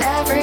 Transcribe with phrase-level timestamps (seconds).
[0.00, 0.35] every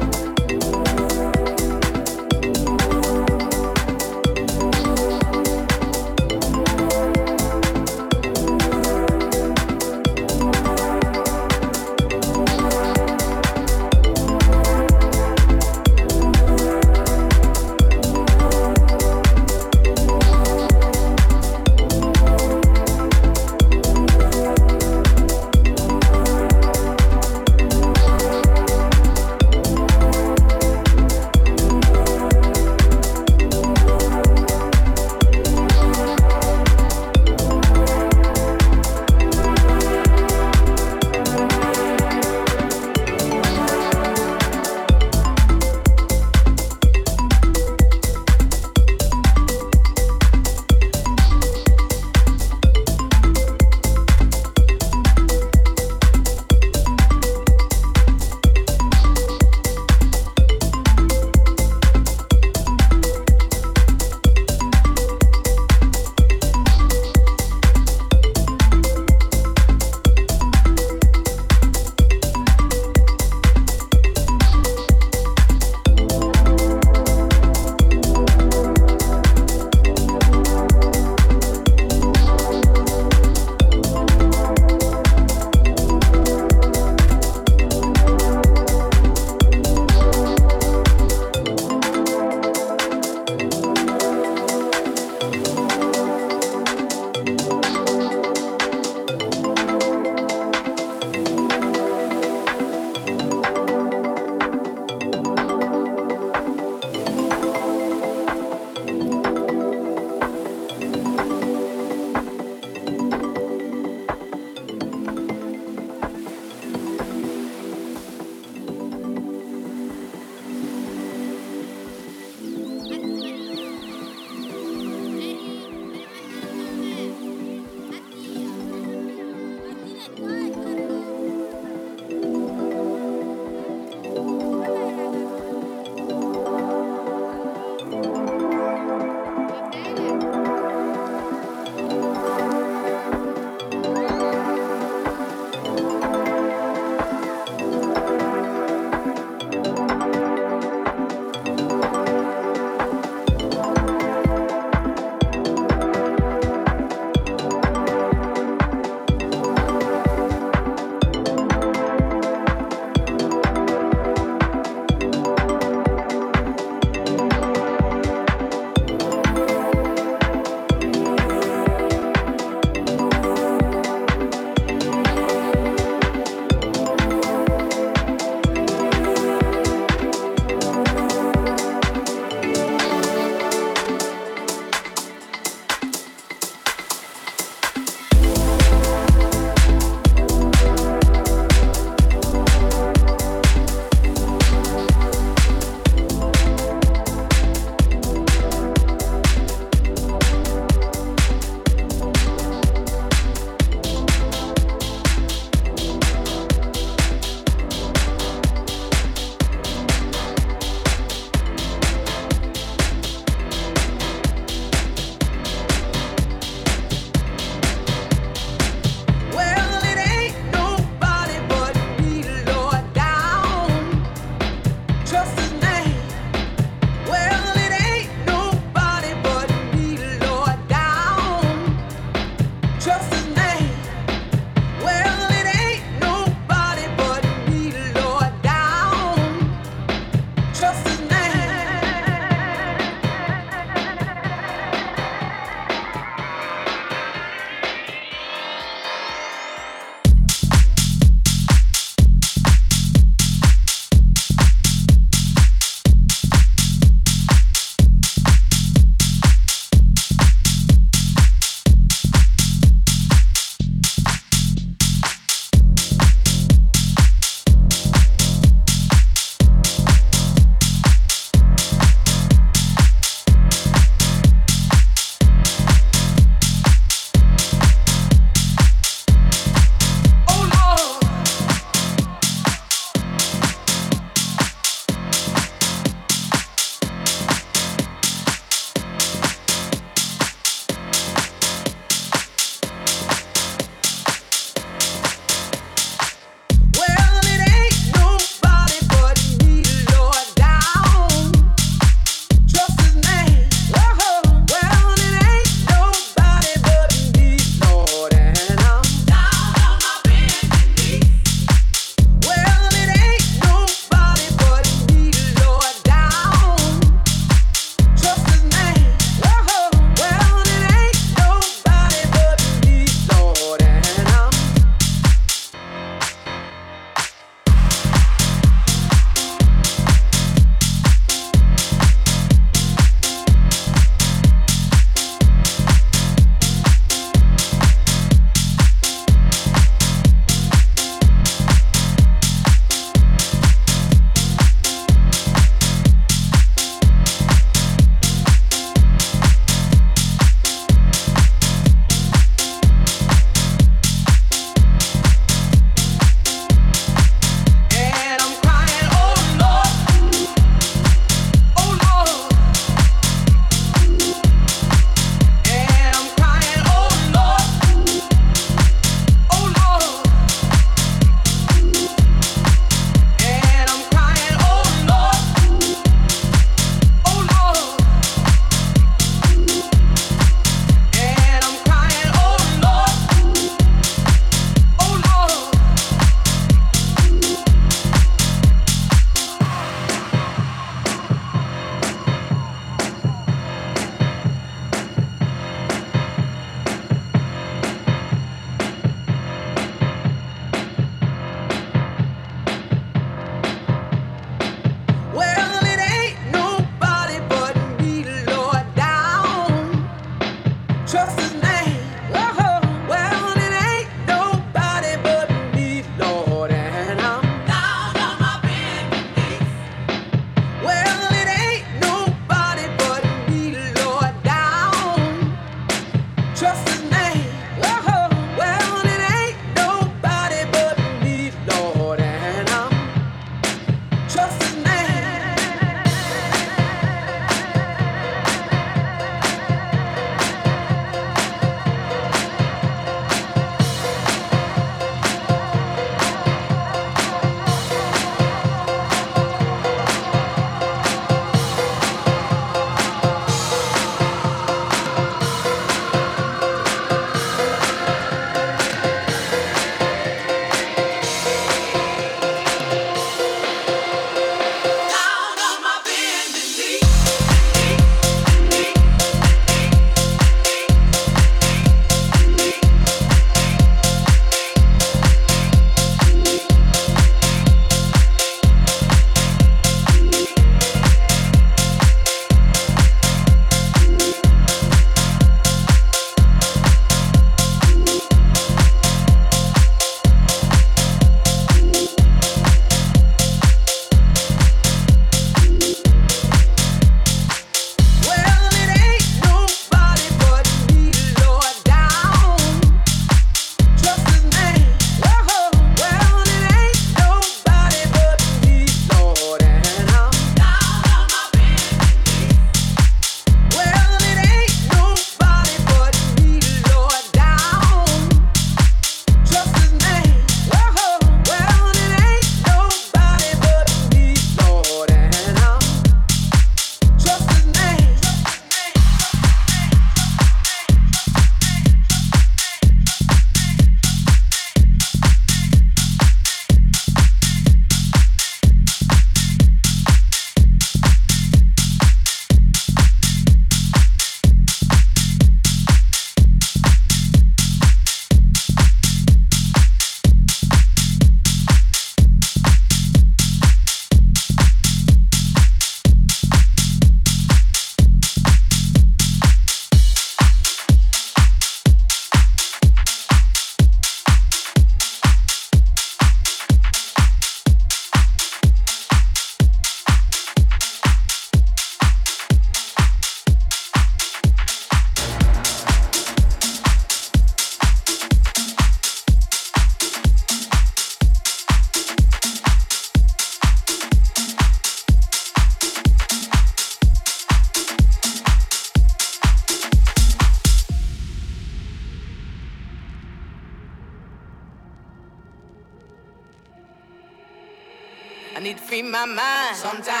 [599.01, 599.55] my mind.
[599.55, 600.00] Sometimes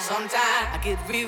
[0.00, 0.32] Sometimes
[0.72, 1.27] I get real.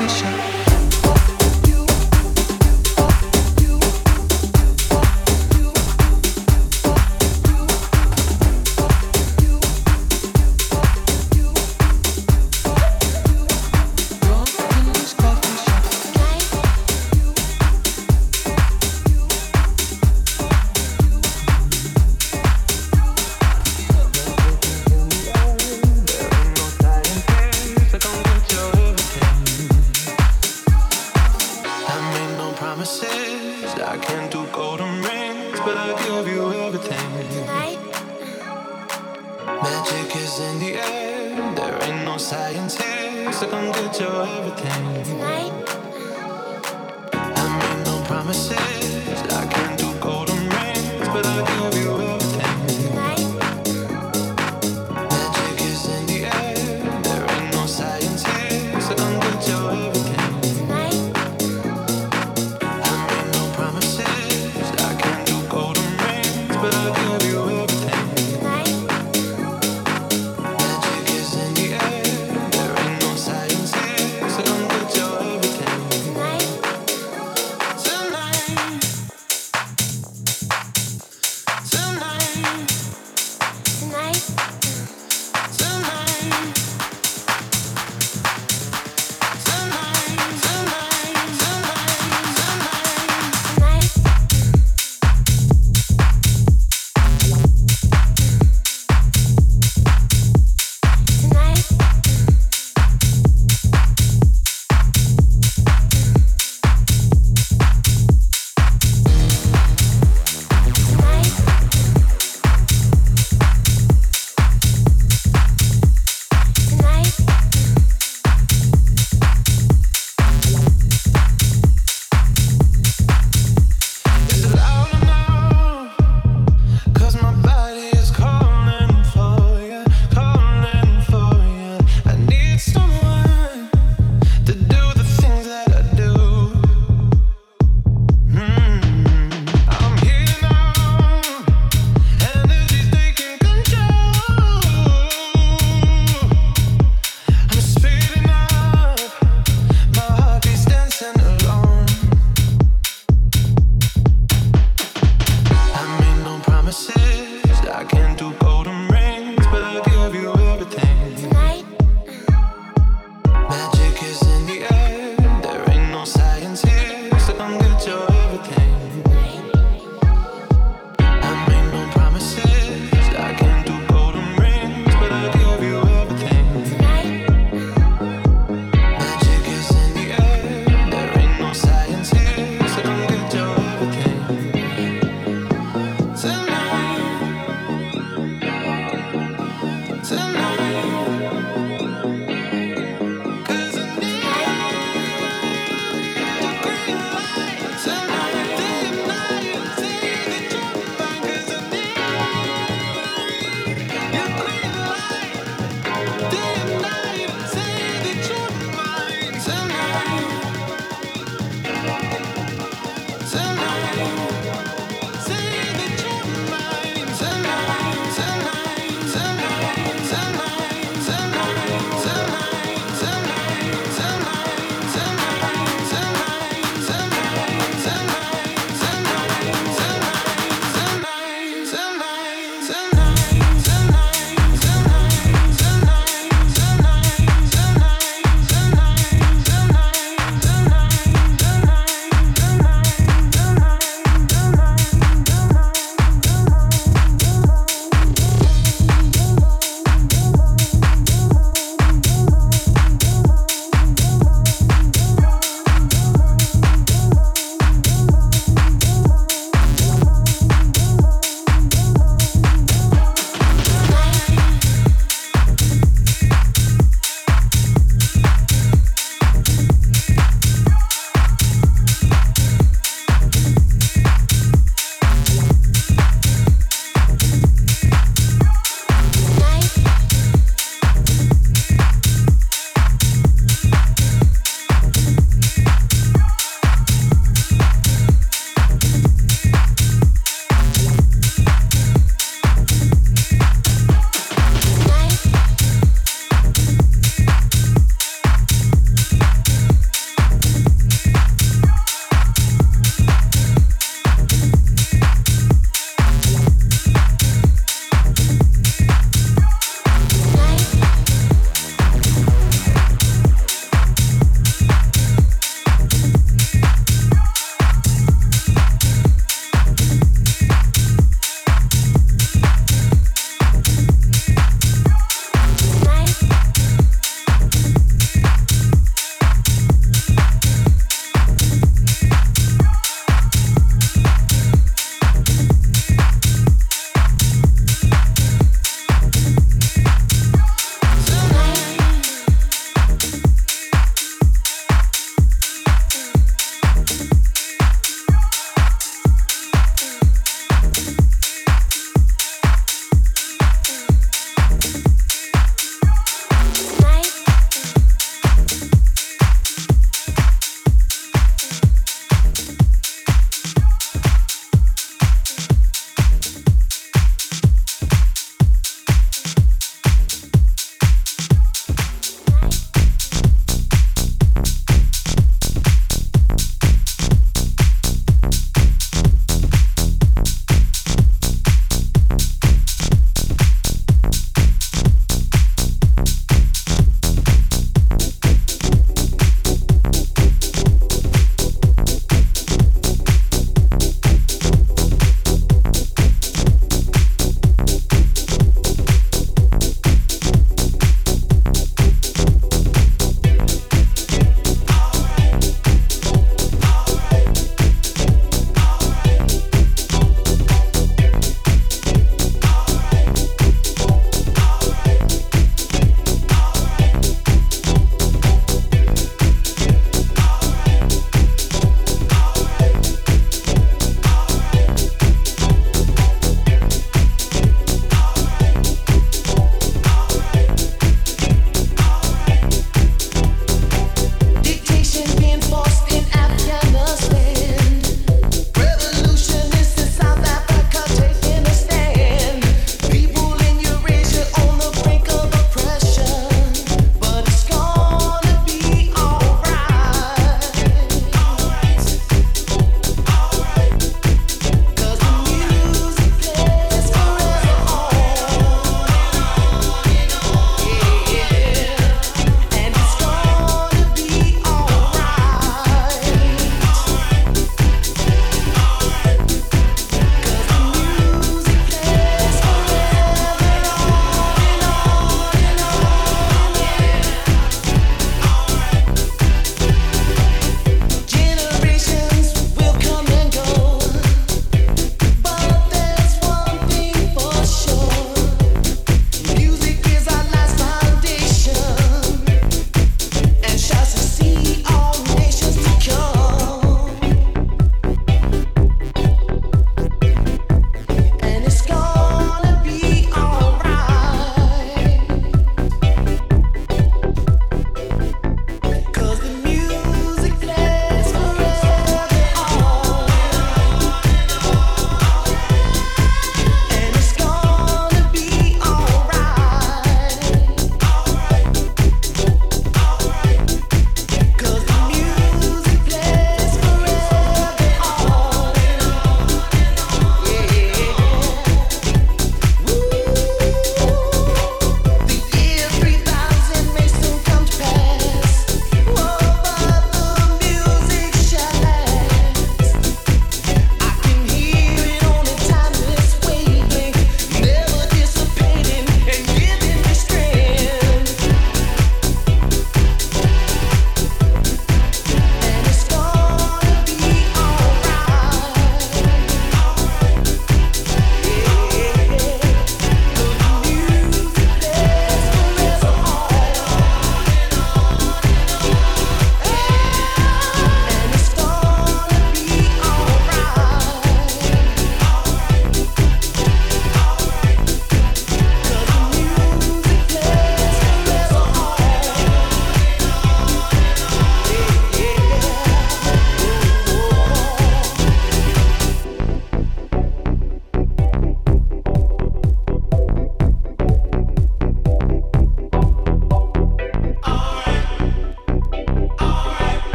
[0.00, 0.59] 微笑